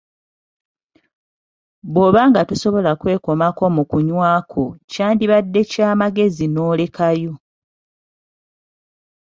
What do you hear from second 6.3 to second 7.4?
n'olekayo.